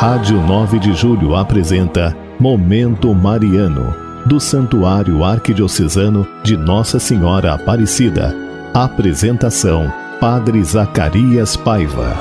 [0.00, 3.94] Rádio 9 de Julho apresenta Momento Mariano,
[4.24, 8.34] do Santuário Arquidiocesano de Nossa Senhora Aparecida.
[8.72, 12.16] Apresentação: Padre Zacarias Paiva.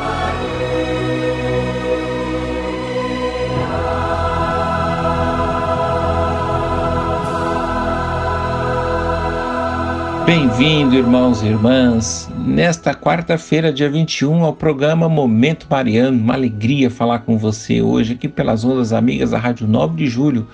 [10.26, 16.18] Bem-vindo, irmãos e irmãs, nesta quarta-feira, dia 21, ao programa Momento Mariano.
[16.18, 20.48] Uma alegria falar com você hoje aqui pelas ondas amigas da Rádio 9 de Julho.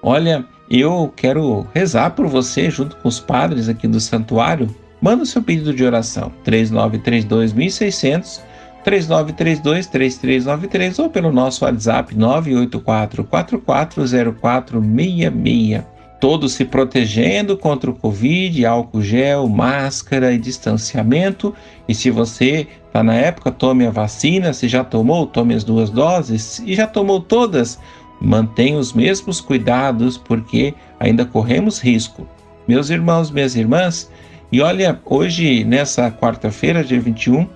[0.00, 4.72] Olha, eu quero rezar por você junto com os padres aqui do santuário.
[5.02, 8.40] Manda o seu pedido de oração, 3932 1600
[8.84, 19.02] 3932 3393 ou pelo nosso WhatsApp 984 440466 todos se protegendo contra o Covid, álcool
[19.02, 21.54] gel, máscara e distanciamento.
[21.88, 24.52] E se você está na época, tome a vacina.
[24.52, 26.62] Se já tomou, tome as duas doses.
[26.66, 27.78] E já tomou todas,
[28.20, 32.28] mantenha os mesmos cuidados, porque ainda corremos risco.
[32.68, 34.10] Meus irmãos, minhas irmãs,
[34.52, 37.48] e olha, hoje, nessa quarta-feira, dia 21,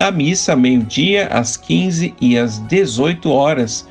[0.00, 3.86] a missa meio-dia, às 15 e às 18 horas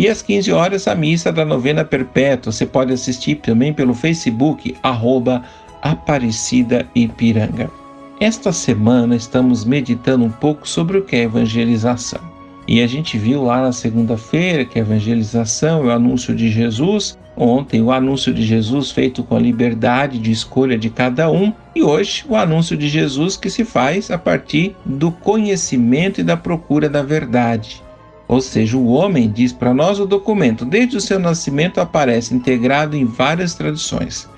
[0.00, 2.50] e às 15 horas, a missa da novena perpétua.
[2.50, 5.42] Você pode assistir também pelo Facebook, arroba
[5.82, 7.70] Aparecida Ipiranga.
[8.18, 12.18] Esta semana estamos meditando um pouco sobre o que é evangelização.
[12.66, 17.18] E a gente viu lá na segunda-feira que a evangelização é o anúncio de Jesus.
[17.36, 21.52] Ontem, o anúncio de Jesus feito com a liberdade de escolha de cada um.
[21.76, 26.38] E hoje, o anúncio de Jesus que se faz a partir do conhecimento e da
[26.38, 27.82] procura da verdade.
[28.30, 32.96] Ou seja, o homem, diz para nós o documento, desde o seu nascimento aparece integrado
[32.96, 34.28] em várias tradições.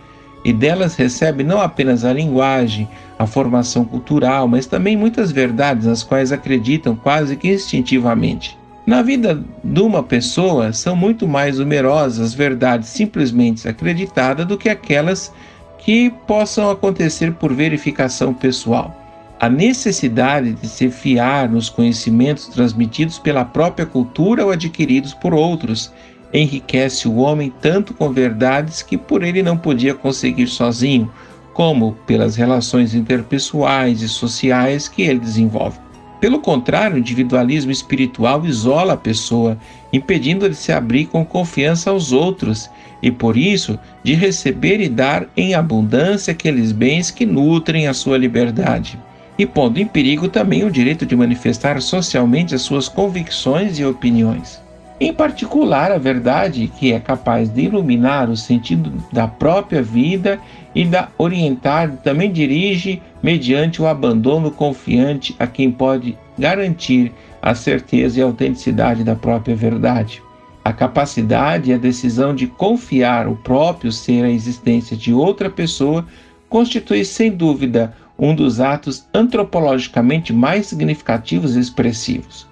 [0.42, 6.02] E delas recebe não apenas a linguagem, a formação cultural, mas também muitas verdades nas
[6.02, 8.58] quais acreditam quase que instintivamente.
[8.86, 14.70] Na vida de uma pessoa, são muito mais numerosas as verdades simplesmente acreditadas do que
[14.70, 15.30] aquelas
[15.76, 19.01] que possam acontecer por verificação pessoal.
[19.42, 25.92] A necessidade de se fiar nos conhecimentos transmitidos pela própria cultura ou adquiridos por outros
[26.32, 31.10] enriquece o homem tanto com verdades que por ele não podia conseguir sozinho,
[31.52, 35.80] como pelas relações interpessoais e sociais que ele desenvolve.
[36.20, 39.58] Pelo contrário, o individualismo espiritual isola a pessoa,
[39.92, 42.70] impedindo de se abrir com confiança aos outros
[43.02, 48.16] e, por isso, de receber e dar em abundância aqueles bens que nutrem a sua
[48.16, 48.96] liberdade
[49.38, 54.60] e pondo em perigo também o direito de manifestar socialmente as suas convicções e opiniões.
[55.00, 60.38] Em particular, a verdade que é capaz de iluminar o sentido da própria vida
[60.72, 68.20] e da orientar também dirige mediante o abandono confiante a quem pode garantir a certeza
[68.20, 70.22] e a autenticidade da própria verdade.
[70.64, 76.06] A capacidade e a decisão de confiar o próprio ser à existência de outra pessoa
[76.48, 77.92] constitui sem dúvida
[78.22, 82.46] um dos atos antropologicamente mais significativos e expressivos.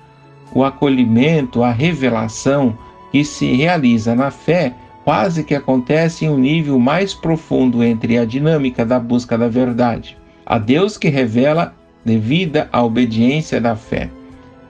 [0.53, 2.77] O acolhimento, a revelação
[3.13, 8.25] que se realiza na fé quase que acontece em um nível mais profundo entre a
[8.25, 11.73] dinâmica da busca da verdade, a Deus que revela
[12.05, 14.11] devida à obediência da fé.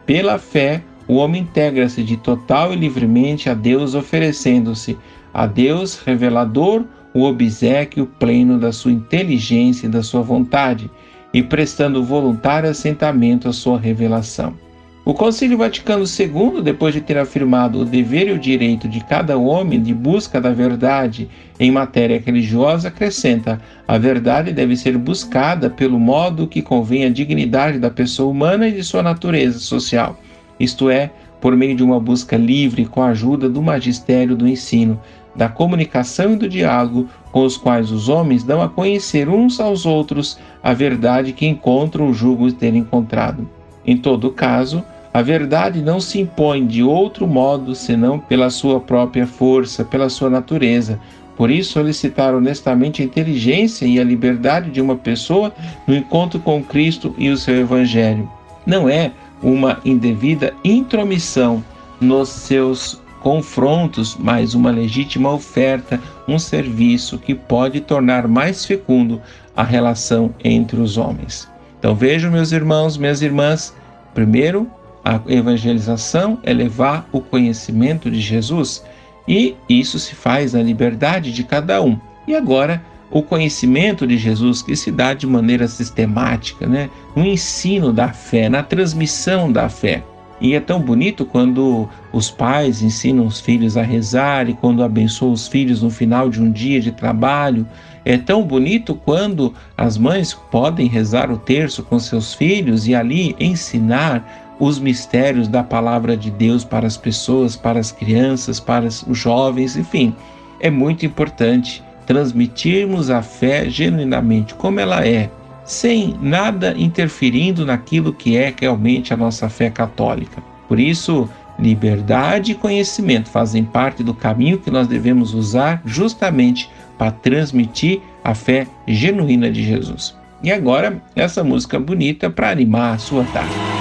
[0.04, 4.98] Pela fé, o homem integra-se de total e livremente a Deus, oferecendo-se
[5.32, 10.90] a Deus revelador o obsequio pleno da sua inteligência e da sua vontade,
[11.32, 14.54] e prestando voluntário assentamento à sua revelação.
[15.02, 19.36] O Concílio Vaticano II, depois de ter afirmado o dever e o direito de cada
[19.38, 21.28] homem de busca da verdade
[21.58, 27.78] em matéria religiosa, acrescenta: a verdade deve ser buscada pelo modo que convém à dignidade
[27.78, 30.20] da pessoa humana e de sua natureza social,
[30.60, 31.10] isto é,
[31.40, 35.00] por meio de uma busca livre com a ajuda do magistério do ensino,
[35.34, 39.86] da comunicação e do diálogo com os quais os homens dão a conhecer uns aos
[39.86, 43.48] outros a verdade que encontram o julgo ter encontrado.
[43.86, 49.26] Em todo caso, a verdade não se impõe de outro modo senão pela sua própria
[49.26, 51.00] força, pela sua natureza.
[51.36, 55.52] Por isso, solicitar honestamente a inteligência e a liberdade de uma pessoa
[55.86, 58.30] no encontro com Cristo e o seu Evangelho.
[58.66, 59.10] Não é
[59.42, 61.64] uma indevida intromissão
[62.00, 69.20] nos seus confrontos, mas uma legítima oferta, um serviço que pode tornar mais fecundo
[69.56, 71.48] a relação entre os homens.
[71.78, 73.74] Então vejam, meus irmãos, minhas irmãs,
[74.14, 74.70] primeiro,
[75.04, 78.84] a evangelização é levar o conhecimento de Jesus
[79.26, 81.98] e isso se faz na liberdade de cada um.
[82.26, 86.88] E agora, o conhecimento de Jesus que se dá de maneira sistemática, né?
[87.14, 90.02] no ensino da fé, na transmissão da fé.
[90.40, 95.32] E é tão bonito quando os pais ensinam os filhos a rezar e quando abençoam
[95.32, 97.66] os filhos no final de um dia de trabalho.
[98.04, 103.36] É tão bonito quando as mães podem rezar o terço com seus filhos e ali
[103.38, 109.18] ensinar os mistérios da palavra de Deus para as pessoas, para as crianças, para os
[109.18, 110.14] jovens, enfim.
[110.58, 115.30] É muito importante transmitirmos a fé genuinamente como ela é,
[115.70, 120.42] sem nada interferindo naquilo que é realmente a nossa fé católica.
[120.66, 126.68] Por isso, liberdade e conhecimento fazem parte do caminho que nós devemos usar justamente
[126.98, 130.16] para transmitir a fé genuína de Jesus.
[130.42, 133.79] E agora, essa música bonita para animar a sua tarde.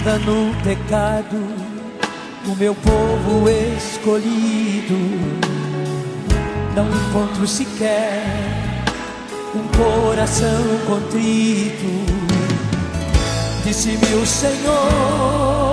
[0.00, 1.36] Anda no pecado,
[2.46, 4.96] o meu povo escolhido.
[6.74, 8.24] Não encontro sequer
[9.54, 11.86] um coração contrito.
[13.62, 15.69] Disse-me o Senhor,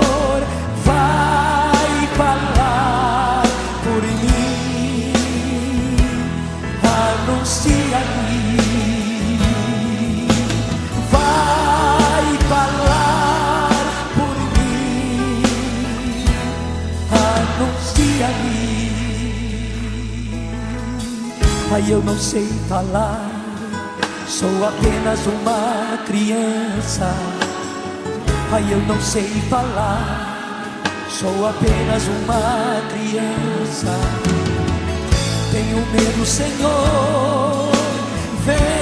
[21.90, 23.32] Eu não sei falar,
[24.28, 27.14] sou apenas uma criança.
[28.52, 33.98] Ai, eu não sei falar, sou apenas uma criança.
[35.54, 37.72] Tenho medo, Senhor,
[38.46, 38.77] vem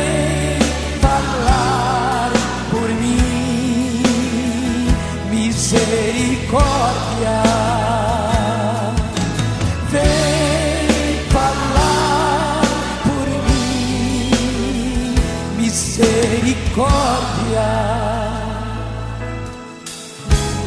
[15.75, 17.67] misericórdia.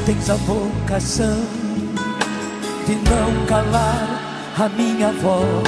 [0.05, 1.41] Tens a vocação
[2.87, 5.67] de não calar a minha voz.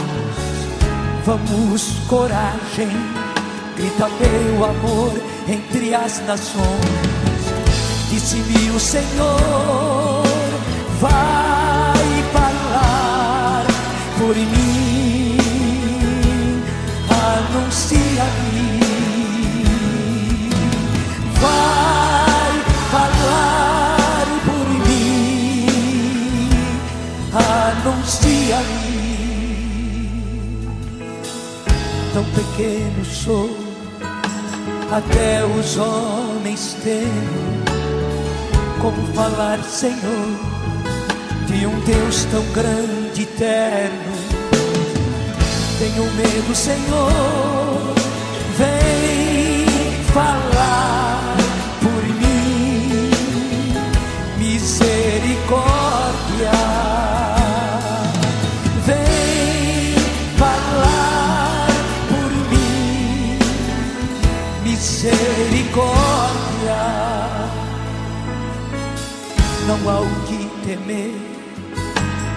[1.24, 2.90] Vamos, coragem,
[3.76, 5.12] grita meu amor
[5.48, 7.40] entre as nações.
[8.10, 10.22] Disse-me o Senhor,
[11.00, 13.64] vai falar
[14.18, 14.99] por mim,
[32.34, 33.50] pequeno sou,
[34.90, 37.60] até os homens temem.
[38.80, 40.38] Como falar, Senhor,
[41.46, 44.12] de um Deus tão grande e eterno?
[45.78, 47.94] Tenho medo, Senhor,
[48.58, 50.99] vem falar
[64.80, 65.92] misericórdia.
[69.66, 71.14] Não há o que temer,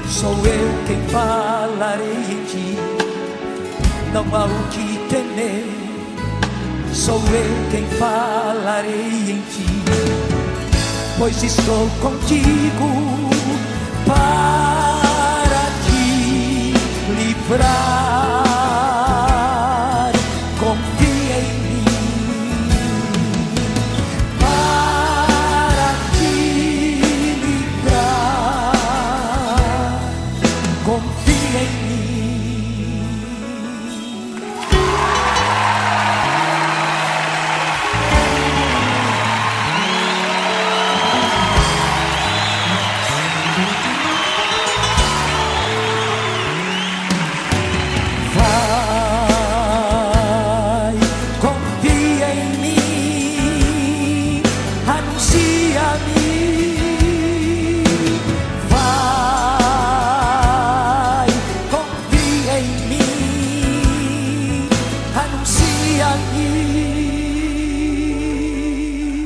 [0.09, 2.77] sou eu quem falarei em ti.
[4.11, 5.65] Não há o que temer,
[6.93, 9.83] sou eu quem falarei em ti
[11.17, 13.29] pois estou contigo
[14.05, 16.73] para te
[17.13, 17.92] livrar.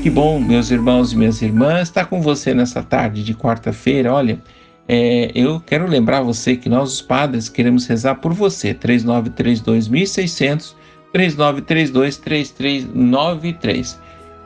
[0.08, 4.14] Que bom, meus irmãos e minhas irmãs, estar com você nessa tarde de quarta-feira.
[4.14, 4.42] Olha,
[4.88, 8.74] é, eu quero lembrar você que nós, os padres, queremos rezar por você.
[8.74, 10.76] 3932.600,
[11.14, 13.98] 3932-3393.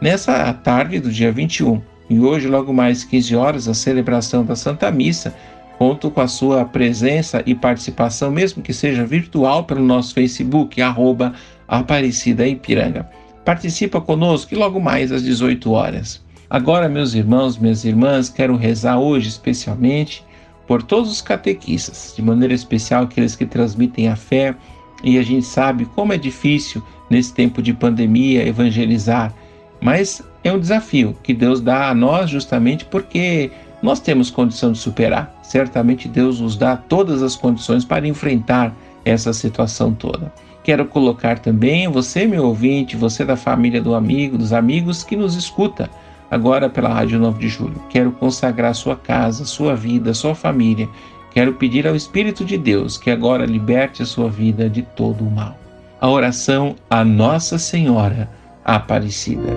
[0.02, 4.90] Nessa tarde do dia 21 e hoje, logo mais 15 horas, a celebração da Santa
[4.90, 5.32] Missa.
[5.78, 11.34] Conto com a sua presença e participação, mesmo que seja virtual, pelo nosso Facebook, arroba
[11.72, 13.10] Aparecida Ipiranga.
[13.46, 16.22] Participa conosco e logo mais às 18 horas.
[16.50, 20.22] Agora, meus irmãos, minhas irmãs, quero rezar hoje especialmente
[20.68, 24.54] por todos os catequistas, de maneira especial aqueles que transmitem a fé,
[25.02, 29.34] e a gente sabe como é difícil nesse tempo de pandemia evangelizar,
[29.80, 33.50] mas é um desafio que Deus dá a nós justamente porque
[33.82, 35.40] nós temos condição de superar.
[35.42, 38.76] Certamente Deus nos dá todas as condições para enfrentar
[39.06, 40.32] essa situação toda.
[40.64, 45.36] Quero colocar também você, meu ouvinte, você da família do amigo, dos amigos que nos
[45.36, 45.90] escuta
[46.30, 47.82] agora pela Rádio 9 de Julho.
[47.90, 50.88] Quero consagrar sua casa, sua vida, sua família.
[51.32, 55.32] Quero pedir ao Espírito de Deus que agora liberte a sua vida de todo o
[55.32, 55.58] mal.
[56.00, 58.30] A oração a Nossa Senhora
[58.64, 59.50] Aparecida.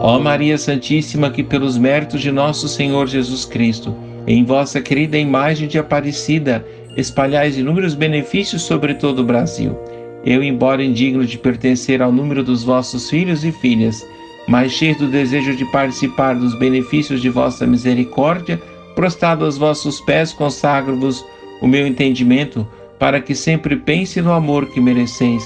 [0.00, 3.94] Ó Maria Santíssima, que pelos méritos de nosso Senhor Jesus Cristo,
[4.26, 6.64] em vossa querida imagem de Aparecida,
[6.96, 9.78] espalhais inúmeros benefícios sobre todo o Brasil.
[10.24, 14.06] Eu, embora indigno de pertencer ao número dos vossos filhos e filhas,
[14.46, 18.60] mas cheio do desejo de participar dos benefícios de vossa misericórdia,
[18.94, 21.24] prostrado aos vossos pés, consagro-vos
[21.62, 22.66] o meu entendimento,
[22.98, 25.42] para que sempre pense no amor que mereceis.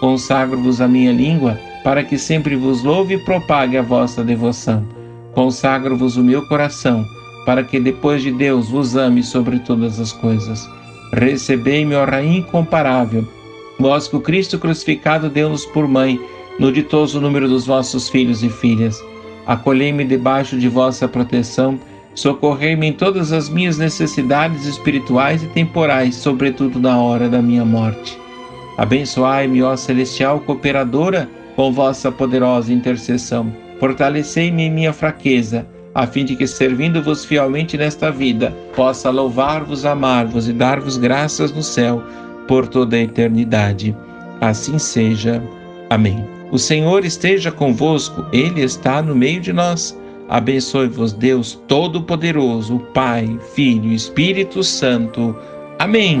[0.00, 4.86] Consagro-vos a minha língua, para que sempre vos louve e propague a vossa devoção.
[5.32, 7.04] Consagro-vos o meu coração,
[7.44, 10.66] para que depois de Deus vos ame sobre todas as coisas.
[11.14, 13.24] Recebei-me, ó Rainha incomparável,
[13.78, 16.20] vós que o Cristo crucificado deu-nos por mãe,
[16.58, 19.00] no ditoso número dos vossos filhos e filhas.
[19.46, 21.78] Acolhei-me debaixo de vossa proteção,
[22.16, 28.18] socorrei-me em todas as minhas necessidades espirituais e temporais, sobretudo na hora da minha morte.
[28.76, 33.54] Abençoai-me, ó celestial cooperadora, com vossa poderosa intercessão.
[33.78, 40.48] Fortalecei-me em minha fraqueza, a fim de que, servindo-vos fielmente nesta vida, possa louvar-vos, amar-vos
[40.48, 42.02] e dar-vos graças no céu
[42.48, 43.96] por toda a eternidade.
[44.40, 45.42] Assim seja.
[45.88, 46.24] Amém.
[46.50, 49.98] O Senhor esteja convosco, Ele está no meio de nós.
[50.28, 55.36] Abençoe-vos, Deus Todo-Poderoso, Pai, Filho e Espírito Santo.
[55.78, 56.20] Amém.